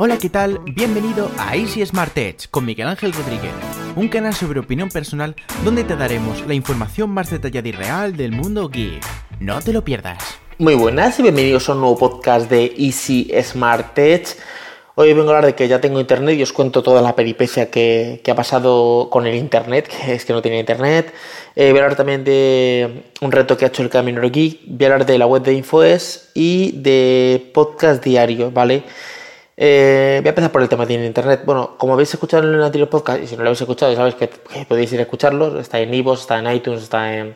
[0.00, 0.60] Hola, ¿qué tal?
[0.64, 3.50] Bienvenido a Easy Smart Edge con Miguel Ángel Rodríguez,
[3.96, 5.34] un canal sobre opinión personal
[5.64, 9.02] donde te daremos la información más detallada y real del mundo geek.
[9.40, 10.38] No te lo pierdas.
[10.56, 14.36] Muy buenas y bienvenidos a un nuevo podcast de Easy Smart Edge.
[14.94, 17.68] Hoy vengo a hablar de que ya tengo internet y os cuento toda la peripecia
[17.68, 21.12] que, ha pasado con el internet, que es que no tenía internet.
[21.56, 24.60] Eh, voy a hablar también de un reto que ha hecho el Camino Geek.
[24.64, 28.84] Voy a hablar de la web de Infoes y de podcast diario, ¿vale?
[29.60, 31.42] Eh, voy a empezar por el tema de internet.
[31.44, 33.96] Bueno, como habéis escuchado en el anterior podcast, y si no lo habéis escuchado, ya
[33.96, 34.28] sabéis que,
[34.68, 35.58] podéis ir a escucharlo.
[35.58, 37.34] Está en iVoox, está en iTunes, está en,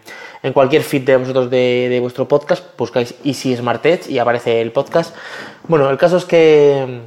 [0.52, 2.64] cualquier feed de vosotros de, vuestro podcast.
[2.78, 5.16] Buscáis Easy Smart Edge y aparece el podcast.
[5.66, 7.00] Bueno, el caso es que,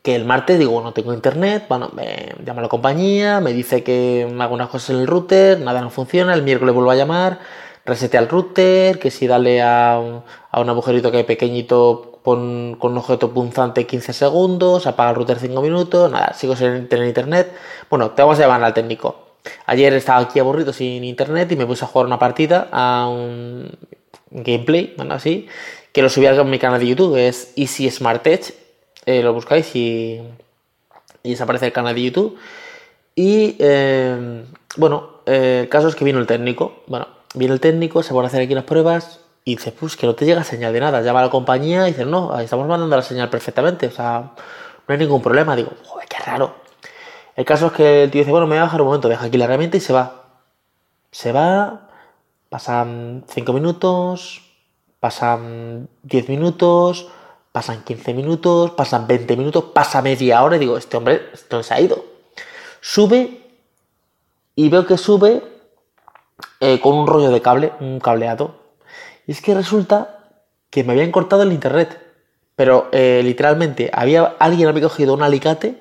[0.00, 1.66] que el martes digo, no tengo internet.
[1.68, 5.82] Bueno, me llama la compañía, me dice que hago unas cosas en el router, nada
[5.82, 6.32] no funciona.
[6.32, 7.40] El miércoles vuelvo a llamar,
[7.84, 12.78] resete al router, que si dale a un, a un agujerito que hay pequeñito con,
[12.80, 17.52] un objeto punzante 15 segundos, apaga el router 5 minutos, nada, sigo sin internet.
[17.90, 19.16] Bueno, te vamos a llamar al técnico.
[19.66, 23.70] Ayer estaba aquí aburrido sin internet y me puse a jugar una partida a un
[24.30, 25.46] gameplay, bueno, así,
[25.92, 28.54] que lo subí a mi canal de YouTube, es Easy Smart Edge,
[29.04, 30.22] eh, lo buscáis y,
[31.22, 32.38] y desaparece el canal de YouTube.
[33.14, 34.44] Y eh,
[34.76, 36.82] bueno, eh, el caso es que vino el técnico.
[36.86, 40.06] Bueno, viene el técnico, se van a hacer aquí las pruebas, y dices, pues que
[40.06, 41.02] no te llega señal de nada.
[41.02, 44.32] Llama la compañía y dices, no, estamos mandando la señal perfectamente, o sea,
[44.88, 45.54] no hay ningún problema.
[45.54, 46.54] Digo, joder, qué raro.
[47.36, 49.26] El caso es que el tío dice, bueno, me voy a bajar un momento, deja
[49.26, 50.24] aquí la herramienta y se va.
[51.10, 51.88] Se va,
[52.48, 54.42] pasan 5 minutos,
[54.98, 57.08] pasan 10 minutos,
[57.52, 61.74] pasan 15 minutos, pasan 20 minutos, pasa media hora y digo, este hombre, esto se
[61.74, 62.04] ha ido.
[62.80, 63.42] Sube
[64.56, 65.42] y veo que sube
[66.60, 68.63] eh, con un rollo de cable, un cableado
[69.26, 70.18] y es que resulta
[70.70, 72.00] que me habían cortado el internet.
[72.56, 75.76] Pero eh, literalmente, había alguien había cogido un alicate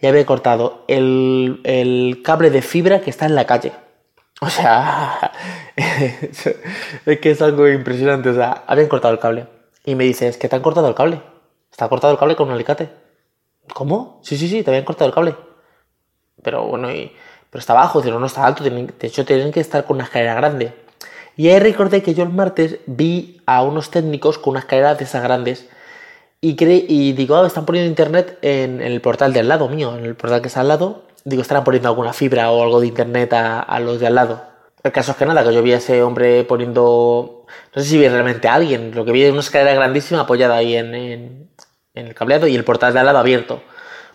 [0.00, 3.72] y había cortado el, cable de fibra que está en la calle.
[4.40, 5.32] O sea,
[5.76, 8.28] es que es algo impresionante.
[8.28, 9.48] O sea, habían cortado el cable.
[9.84, 11.20] Y me dice, es que te han cortado el cable.
[11.72, 12.88] Está cortado el cable con un alicate.
[13.74, 14.20] ¿Cómo?
[14.22, 15.34] Sí, sí, sí, te habían cortado el cable.
[16.40, 16.88] Pero bueno,
[17.50, 18.62] pero está bajo, no está alto.
[18.62, 20.72] De hecho, tienen que estar con una escalera grande.
[21.38, 25.04] Y ahí recordé que yo el martes vi a unos técnicos con unas escaleras de
[25.04, 25.68] esas grandes
[26.40, 30.04] y, y digo, ah, están poniendo internet en, el portal de al lado mío, en
[30.04, 31.04] el portal que está al lado.
[31.24, 34.42] Digo, estarán poniendo alguna fibra o algo de internet a, los de al lado.
[34.82, 37.46] El caso es que nada, que yo vi a ese hombre poniendo.
[37.72, 38.90] No sé si vi realmente a alguien.
[38.92, 41.50] Lo que vi es una escalera grandísima apoyada ahí en, en,
[41.94, 43.62] el cableado y el portal de al lado abierto.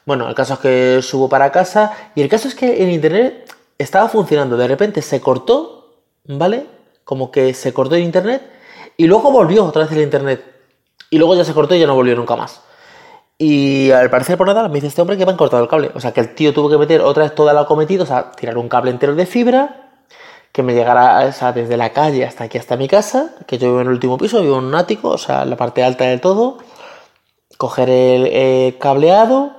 [0.06, 3.50] Bueno, el caso es que subo para casa y el caso es que el internet
[3.78, 4.58] estaba funcionando.
[4.58, 6.83] De repente se cortó, ¿vale?
[7.04, 8.42] Como que se cortó el internet
[8.98, 10.44] y luego volvió otra vez el internet.
[11.10, 12.62] Y luego ya se cortó y ya no volvió nunca más.
[13.38, 15.92] Y al parecer por nada me dice este hombre que me han cortado el cable.
[15.96, 18.32] O sea que el tío tuvo que meter otra vez toda la cometida, o sea,
[18.32, 19.92] tirar un cable entero de fibra,
[20.52, 21.20] que me llegara
[21.54, 24.42] desde la calle hasta aquí, hasta mi casa, que yo vivo en el último piso,
[24.42, 26.60] vivo en un ático, o sea, la parte alta del todo,
[27.58, 29.56] coger el cableado,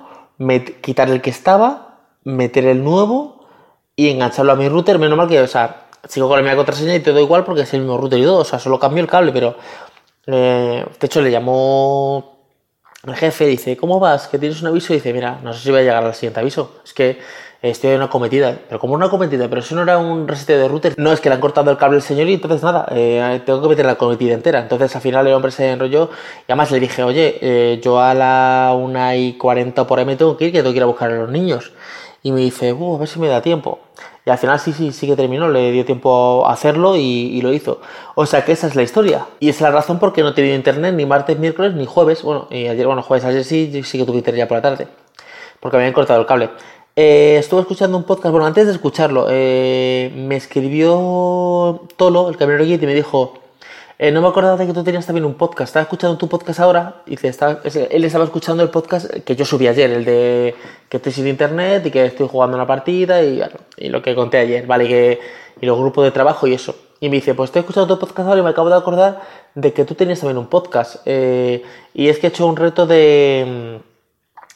[0.80, 3.44] quitar el que estaba, meter el nuevo
[3.96, 6.94] y engancharlo a mi router, menos mal que, o sea, sigo con la misma contraseña
[6.94, 9.08] y todo igual porque es el mismo router y todo, o sea, solo cambio el
[9.08, 9.56] cable, pero
[10.26, 12.38] eh, de hecho le llamó
[13.06, 14.28] el jefe, dice, ¿cómo vas?
[14.28, 14.92] ¿Que tienes un aviso?
[14.92, 17.18] Y dice, mira, no sé si voy a llegar al siguiente aviso, es que
[17.70, 20.68] estoy en una cometida, pero como una cometida, pero eso no era un reseteo de
[20.68, 23.40] router, no, es que le han cortado el cable al señor y entonces nada, eh,
[23.46, 26.10] tengo que meter la cometida entera, entonces al final el hombre se enrolló
[26.46, 30.16] y además le dije, oye, eh, yo a la 1 y 40 por ahí me
[30.16, 31.72] tengo que ir, que tengo que ir a buscar a los niños.
[32.22, 33.80] Y me dice, uh, a ver si me da tiempo.
[34.26, 37.52] Y al final sí, sí, sí que terminó, le dio tiempo a hacerlo y, lo
[37.52, 37.80] hizo.
[38.14, 39.26] O sea que esa es la historia.
[39.38, 42.22] Y es la razón por qué no he tenido internet ni martes, miércoles, ni jueves.
[42.22, 44.88] Bueno, y ayer, bueno, jueves, ayer sí, sí que tuve internet ya por la tarde.
[45.60, 46.50] Porque me habían cortado el cable.
[46.96, 52.64] Eh, estuve escuchando un podcast, bueno, antes de escucharlo, eh, me escribió Tolo, el camionero
[52.64, 53.34] guía, y me dijo,
[53.98, 55.68] eh, no me acordaba de que tú tenías también un podcast.
[55.68, 57.02] Estaba escuchando tu podcast ahora.
[57.06, 60.54] Y dice, él estaba escuchando el podcast que yo subí ayer, el de
[60.88, 63.40] que estoy sin internet y que estoy jugando una partida y,
[63.76, 64.84] y lo que conté ayer, ¿vale?
[64.84, 65.20] Y, que,
[65.60, 66.74] y los grupos de trabajo y eso.
[67.00, 69.20] Y me dice, pues estoy escuchando tu podcast ahora y me acabo de acordar
[69.54, 70.96] de que tú tenías también un podcast.
[71.04, 71.62] Eh,
[71.92, 73.80] y es que he hecho un reto de,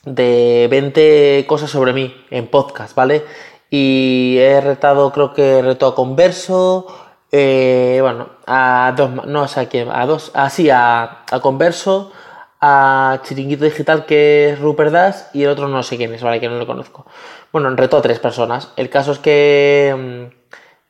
[0.04, 3.24] de 20 cosas sobre mí en podcast, ¿vale?
[3.70, 6.86] Y he retado, creo que he retado a Converso
[7.30, 12.12] eh, bueno, a dos, no sé a quién, a dos, así, a, a, Converso,
[12.60, 16.40] a Chiringuito Digital, que es Rupert Das, y el otro no sé quién es, vale,
[16.40, 17.06] que no lo conozco.
[17.52, 18.72] Bueno, retó a tres personas.
[18.76, 20.38] El caso es que, mm,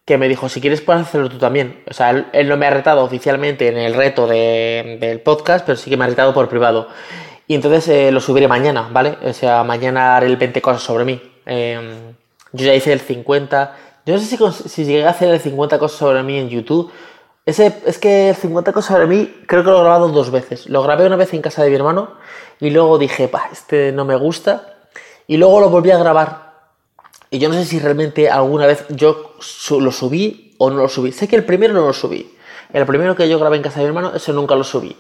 [0.05, 1.83] que me dijo, si quieres puedes hacerlo tú también.
[1.91, 5.77] O sea, él, no me ha retado oficialmente en el reto de, del podcast, pero
[5.77, 6.89] sí que me ha retado por privado.
[7.47, 9.19] Y entonces eh, lo subiré mañana, ¿vale?
[9.23, 11.21] O sea, mañana haré el 20 cosas sobre mí.
[11.47, 12.15] Em,
[12.53, 13.77] yo ya hice el 50.
[14.09, 16.91] Yo no sé si, si llegué a hacer el 50 cosas sobre mí en YouTube.
[17.45, 20.67] Ese, es que el 50 cosas sobre mí creo que lo he grabado dos veces.
[20.67, 22.13] Lo grabé una vez en casa de mi hermano
[22.59, 24.79] y luego dije, pa, este no me gusta.
[25.27, 26.55] Y luego lo volví a grabar.
[27.29, 29.35] Y yo no sé si realmente alguna vez yo
[29.79, 31.13] lo subí o no lo subí.
[31.13, 32.35] Sé que el primero no lo subí.
[32.73, 34.97] El primero que yo grabé en casa de mi hermano, ese nunca lo subí.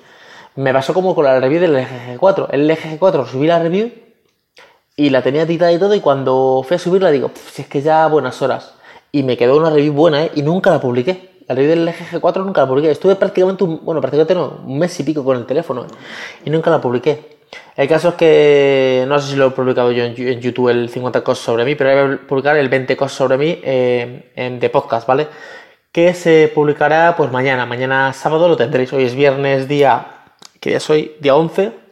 [0.56, 2.49] Me pasó como con la review del LG4.
[2.50, 3.90] El LG4 subí la review
[4.96, 7.81] y la tenía editada y todo y cuando fui a subirla digo, si es que
[7.81, 8.75] ya buenas horas.
[9.12, 10.31] Y me quedó una review buena ¿eh?
[10.34, 11.38] y nunca la publiqué.
[11.46, 12.90] La review del LG4 nunca la publiqué.
[12.90, 15.88] Estuve prácticamente un, bueno, prácticamente no, un mes y pico con el teléfono ¿eh?
[16.44, 17.38] y nunca la publiqué.
[17.76, 21.22] El caso es que no sé si lo he publicado yo en, YouTube el 50
[21.22, 24.69] cosas sobre mí, pero voy a publicar el 20 cosas sobre mí eh, en, de
[24.69, 25.28] podcast, ¿vale?
[25.90, 28.93] Que se publicará pues mañana, mañana sábado lo tendréis.
[28.93, 30.25] Hoy es viernes día,
[30.61, 31.88] que ya soy, día 11.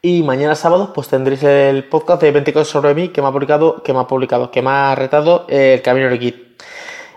[0.00, 3.32] Y mañana sábado pues tendréis el podcast de 20 cosas sobre mí que me ha
[3.32, 6.62] publicado, que me ha publicado, que me ha retado el Camino de Git.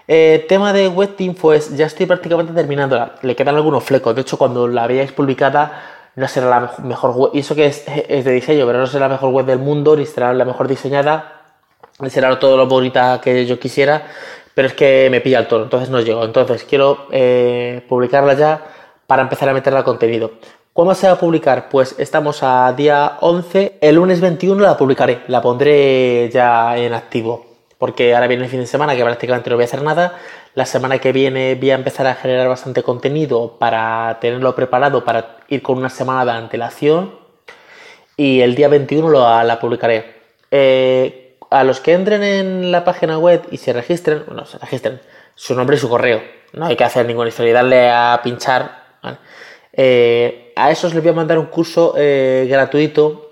[0.07, 3.15] Eh, tema de Webteam, pues ya estoy prácticamente terminándola.
[3.21, 4.15] Le quedan algunos flecos.
[4.15, 5.83] De hecho, cuando la veáis publicada,
[6.15, 7.31] no será la mejor web.
[7.33, 10.05] Y eso que es, de diseño, pero no será la mejor web del mundo, ni
[10.07, 11.53] será la mejor diseñada,
[11.99, 14.07] ni será todo lo bonita que yo quisiera.
[14.55, 16.25] Pero es que me pilla el tono, entonces no llego.
[16.25, 18.65] Entonces quiero eh, publicarla ya
[19.07, 20.31] para empezar a meterla al contenido.
[20.73, 21.67] ¿Cuándo se va a publicar?
[21.67, 23.79] Pues estamos a día 11.
[23.81, 27.45] El lunes 21 la publicaré, la pondré ya en activo
[27.77, 30.17] porque ahora viene el fin de semana que prácticamente no voy a hacer nada.
[30.53, 35.37] La semana que viene voy a empezar a generar bastante contenido para tenerlo preparado para
[35.49, 37.15] ir con una semana de antelación
[38.15, 40.21] y el día 21 lo, la publicaré.
[40.51, 45.01] Eh, a los que entren en la página web y se registren, bueno, se registren
[45.35, 46.21] su nombre y su correo,
[46.53, 48.79] no hay que hacer ninguna historia, darle a pinchar.
[49.73, 53.29] Eh, a esos les voy a mandar un curso eh, gratuito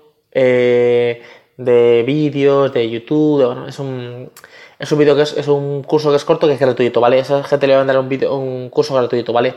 [1.60, 4.30] de vídeos, de YouTube, bueno, es un,
[4.78, 7.18] es un vídeo que es, un curso que es corto que es gratuito, ¿vale?
[7.18, 9.54] Esa gente le va a mandar un, video, un curso gratuito, ¿vale?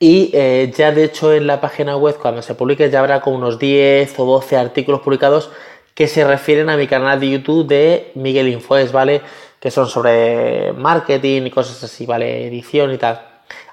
[0.00, 3.36] Y eh, ya de hecho en la página web cuando se publique ya habrá como
[3.36, 5.50] unos 10 o 12 artículos publicados
[5.94, 9.22] que se refieren a mi canal de YouTube de Miguel Infoes, ¿vale?
[9.60, 12.46] Que son sobre marketing y cosas así, ¿vale?
[12.46, 13.27] Edición y tal.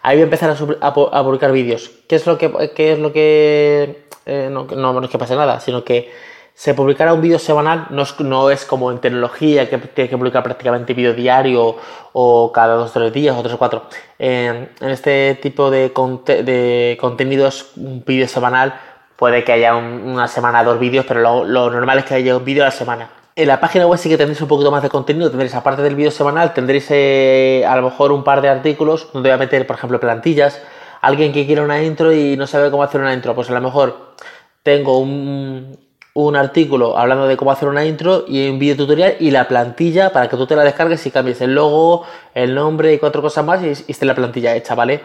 [0.06, 0.94] Ahí voy a empezar a,
[1.24, 1.90] publicar vídeos.
[2.08, 5.60] ¿Qué es lo que, es lo que eh, no, no, no es que pase nada,
[5.60, 6.12] sino que
[6.54, 10.16] se publicará un vídeo semanal, no es, no es, como en tecnología que tiene que
[10.16, 11.78] publicar prácticamente vídeo diario
[12.14, 13.88] o cada dos o tres días o tres o cuatro.
[14.20, 18.80] en este tipo de, de contenidos, un vídeo semanal,
[19.16, 22.62] puede que haya una semana dos vídeos, pero lo, normal es que haya un vídeo
[22.62, 23.10] a la semana.
[23.38, 25.96] En la página web sí que tendréis un poquito más de contenido, tendréis aparte del
[25.96, 29.68] vídeo semanal, tendréis eh, a lo mejor un par de artículos donde voy a meter,
[29.68, 30.62] por ejemplo, plantillas.
[31.02, 33.60] Alguien que quiere una intro y no sabe cómo hacer una intro, pues a lo
[33.60, 34.16] mejor
[34.64, 35.78] tengo un,
[36.14, 40.14] un artículo hablando de cómo hacer una intro y un video tutorial y la plantilla
[40.14, 43.44] para que tú te la descargues y cambies el logo, el nombre y cuatro cosas
[43.44, 45.02] más y, esté la plantilla hecha, ¿vale?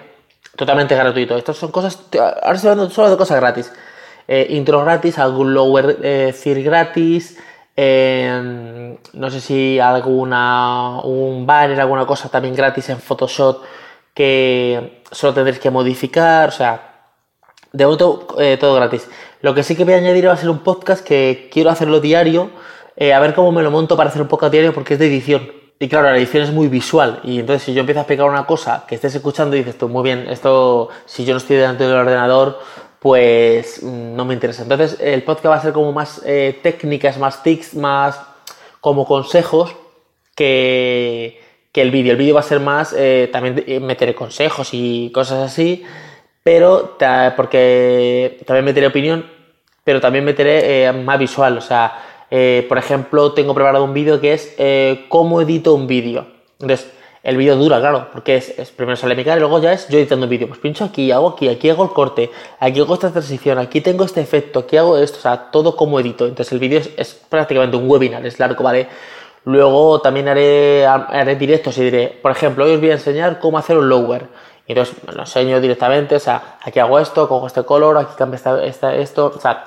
[0.54, 1.36] Totalmente gratuito.
[1.36, 3.72] Estas son cosas, ahora estoy hablando solo de cosas gratis.
[4.28, 7.36] Eh, intro gratis, algún lower eh, gratis,
[7.76, 13.62] em, no sé si alguna, un banner, alguna cosa también gratis en Photoshop
[14.14, 16.90] que solo tendréis que modificar, o sea,
[17.72, 19.08] de momento eh, todo gratis.
[19.42, 22.00] Lo que sí que voy a añadir va a ser un podcast que quiero hacerlo
[22.00, 22.50] diario,
[22.96, 25.06] eh, a ver cómo me lo monto para hacer un podcast diario porque es de
[25.06, 25.60] edición.
[25.78, 27.20] Y claro, la edición es muy visual.
[27.24, 29.88] Y entonces si yo empiezo a explicar una cosa que estés escuchando y dices tú,
[29.88, 32.58] muy bien, esto si yo no estoy delante del ordenador,
[33.00, 34.62] pues mm, no me interesa.
[34.62, 38.20] Entonces el podcast va a ser como más eh, técnicas, más tics, más
[38.80, 39.74] como consejos
[40.34, 41.40] que,
[41.72, 42.12] que el vídeo.
[42.12, 45.84] El vídeo va a ser más, eh, también meteré consejos y cosas así
[46.42, 46.96] pero
[47.36, 49.26] porque también meteré opinión,
[49.84, 51.58] pero también meteré eh, más visual.
[51.58, 55.86] O sea, eh, por ejemplo, tengo preparado un vídeo que es eh, cómo edito un
[55.86, 56.26] vídeo.
[56.58, 56.90] Entonces,
[57.22, 59.98] el vídeo dura, claro, porque es, primero sale mi cara y luego ya es yo
[59.98, 60.48] editando un vídeo.
[60.48, 64.04] Pues pincho aquí, hago aquí, aquí hago el corte, aquí hago esta transición, aquí tengo
[64.04, 66.26] este efecto, aquí hago esto, o sea, todo como edito.
[66.26, 68.88] Entonces el vídeo es, prácticamente un webinar, es largo, ¿vale?
[69.44, 73.58] Luego también haré, haré directos y diré, por ejemplo, hoy os voy a enseñar cómo
[73.58, 74.26] hacer un lower
[74.66, 78.38] y entonces lo enseño directamente, o sea, aquí hago esto, cojo este color, aquí cambio
[78.60, 79.64] esto, o sea,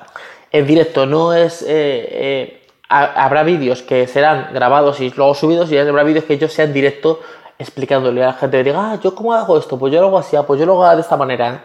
[0.50, 1.62] en directo no es...
[1.62, 6.48] Eh, eh, habrá vídeos que serán grabados y luego subidos y habrá vídeos que yo
[6.48, 7.20] sea en directo
[7.58, 10.36] explicándole a la gente diga, ah, yo cómo hago esto, pues yo lo hago así,
[10.36, 11.64] ah, pues yo lo hago de esta manera.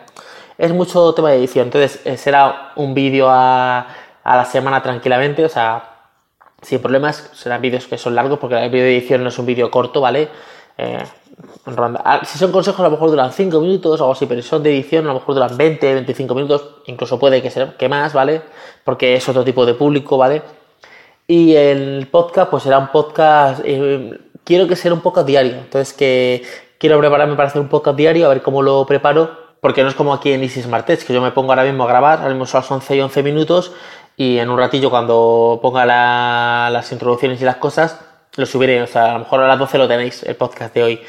[0.58, 3.88] Es mucho tema de edición, entonces eh, será un vídeo a,
[4.25, 5.84] la semana tranquilamente, o sea,
[6.62, 9.46] sin problemas, serán vídeos que son largos porque el vídeo de edición no es un
[9.46, 10.29] vídeo corto, ¿vale?
[11.65, 12.01] ronda.
[12.05, 14.48] Ah, Si son consejos, a lo mejor duran 5 minutos o algo así, pero si
[14.48, 17.89] son de edición, a lo mejor duran 20, 25 minutos, incluso puede que, sea, que
[17.89, 18.41] más, ¿vale?
[18.84, 20.41] Porque es otro tipo de público, ¿vale?
[21.27, 23.62] Y el podcast, pues será un podcast.
[23.65, 25.53] eh, quiero que sea un podcast diario.
[25.53, 26.43] Entonces, que
[26.77, 29.50] quiero prepararme para hacer un podcast diario, a ver cómo lo preparo.
[29.62, 31.88] Porque no es como aquí en Easy Smart que yo me pongo ahora mismo a
[31.88, 33.74] grabar, ahora mismo son las 11 y 11 minutos,
[34.15, 38.00] y en un ratillo, cuando ponga la- las introducciones y las cosas,
[38.38, 38.81] lo subiré.
[38.81, 41.01] O sea, a lo mejor a las 12 lo tenéis, el podcast de hoy.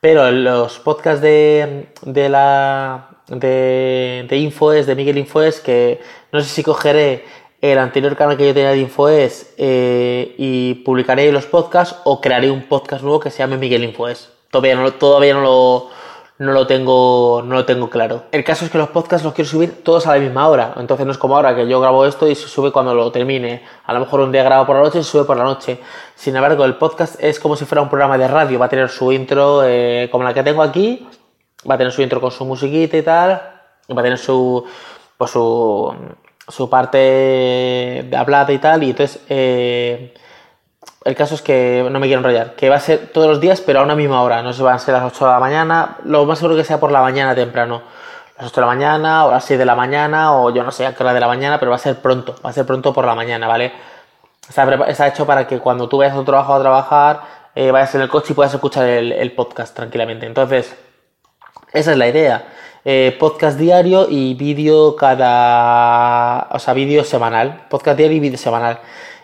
[0.00, 6.00] Pero los podcasts de, de la de, de Infoes, de Miguel Infoes, que
[6.32, 7.24] no sé si cogeré
[7.60, 12.50] el anterior canal que yo tenía de Infoes eh, y publicaré los podcasts o crearé
[12.50, 14.30] un podcast nuevo que se llame Miguel Infoes.
[14.50, 15.90] Todavía no, todavía no lo,
[16.38, 18.24] no lo tengo no lo tengo claro.
[18.32, 20.72] El caso es que los podcasts los quiero subir todos a la misma hora.
[20.78, 23.62] Entonces no es como ahora que yo grabo esto y se sube cuando lo termine.
[23.84, 25.78] A lo mejor un día grabo por la noche y se sube por la noche.
[26.14, 28.58] Sin embargo, el podcast es como si fuera un programa de radio.
[28.58, 31.06] Va a tener su intro eh, como la que tengo aquí.
[31.70, 33.30] Va a tener su intro con su musiquita y tal.
[33.30, 34.64] Va a tener su
[35.18, 35.94] pues su,
[36.48, 38.82] su parte de hablada y tal.
[38.82, 40.14] Y entonces eh,
[41.04, 43.60] el caso es que no me quiero enrollar, que va a ser todos los días,
[43.60, 44.42] pero a una misma hora.
[44.42, 46.78] No sé van a ser las 8 de la mañana, lo más seguro que sea
[46.78, 47.82] por la mañana temprano.
[48.36, 50.86] Las 8 de la mañana, o las 6 de la mañana, o yo no sé
[50.86, 52.92] a qué hora de la mañana, pero va a ser pronto, va a ser pronto
[52.92, 53.72] por la mañana, ¿vale?
[54.48, 57.20] Está, hecho para que cuando tú vayas a tu trabajo a trabajar,
[57.54, 60.26] eh, vayas en el coche y puedas escuchar el podcast tranquilamente.
[60.26, 60.74] Entonces,
[61.72, 62.44] esa es la idea.
[62.84, 66.48] Eh, podcast diario y vídeo cada.
[66.52, 67.66] O sea, vídeo semanal.
[67.68, 68.80] Podcast diario y vídeo semanal.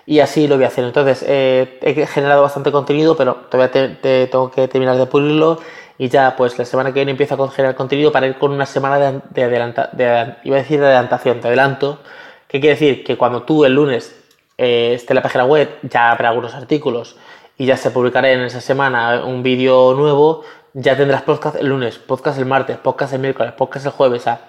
[0.06, 0.84] Y así lo voy a hacer.
[0.84, 5.58] Entonces, eh, he generado bastante contenido, pero todavía te- te- tengo que terminar de pulirlo.
[5.98, 8.66] Y ya, pues la semana que viene empiezo a generar contenido para ir con una
[8.66, 12.00] semana de, de adelanta, de- iba a decir de adelantación, de adelanto.
[12.48, 13.02] ¿Qué quiere decir?
[13.04, 14.14] Que cuando tú el lunes
[14.58, 17.16] eh, esté en la página web, ya habrá algunos artículos
[17.58, 20.44] y ya se publicará en esa semana un vídeo nuevo,
[20.78, 24.24] ya tendrás podcast el lunes, podcast el martes, podcast el miércoles, podcast el jueves, o
[24.24, 24.40] sea,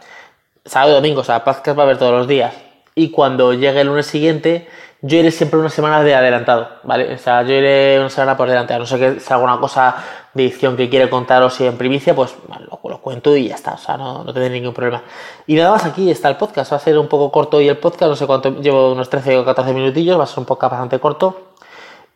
[0.65, 2.53] sábado y domingo, o sea, podcast va a haber todos los días.
[2.96, 4.67] Y cuando llegue el lunes siguiente,
[5.01, 7.13] yo iré siempre una semana de adelantado, ¿vale?
[7.13, 10.03] O sea, yo iré una semana por delante, a no ser que sea alguna cosa
[10.34, 13.75] de edición que quiere contaros y en primicia, pues lo, lo cuento y ya está,
[13.75, 15.03] o sea, no, no tendré ningún problema.
[15.46, 17.77] Y nada más, aquí está el podcast, va a ser un poco corto y el
[17.77, 20.72] podcast, no sé cuánto, llevo unos 13 o 14 minutillos, va a ser un podcast
[20.72, 21.47] bastante corto.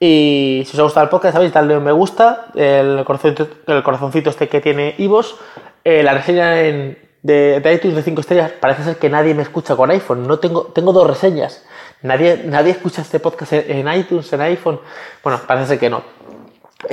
[0.04, 3.84] Y si os ha gustado el podcast, sabéis, darle un me gusta, el corazoncito, el
[3.84, 5.36] corazoncito este que tiene Ivos,
[5.84, 9.76] eh, la reseña en- de, iTunes de 5 estrellas, parece ser que nadie me escucha
[9.76, 11.64] con iPhone, no tengo, tengo dos reseñas,
[12.02, 14.80] nadie, nadie escucha este podcast en iTunes, en iPhone,
[15.24, 16.02] bueno, parece ser que no.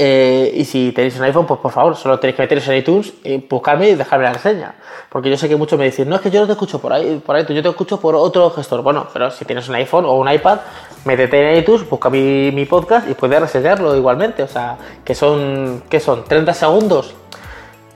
[0.00, 3.12] Eh, y si tenéis un iPhone, pues por favor, solo tenéis que meteros en iTunes,
[3.24, 4.76] y buscarme y dejarme la reseña.
[5.08, 6.92] Porque yo sé que muchos me dicen, no es que yo no te escucho por
[6.92, 8.80] ahí, por iTunes, yo te escucho por otro gestor.
[8.82, 10.60] Bueno, pero si tienes un iPhone o un iPad,
[11.04, 14.44] métete en iTunes, busca mi, mi podcast y puedes reseñarlo igualmente.
[14.44, 16.24] O sea, que son, ¿qué son?
[16.24, 17.16] ¿30 segundos?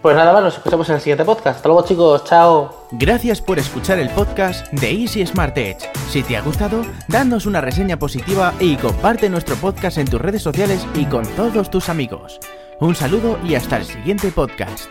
[0.02, 1.58] Pues nada más, nos escuchamos en el siguiente podcast.
[1.58, 2.86] Hasta luego, chicos, chao.
[2.90, 5.88] Gracias por escuchar el podcast de Easy Smart Edge.
[6.08, 10.42] Si te ha gustado, danos una reseña positiva y comparte nuestro podcast en tus redes
[10.42, 12.40] sociales y con todos tus amigos.
[12.80, 14.88] Un saludo y hasta el siguiente podcast.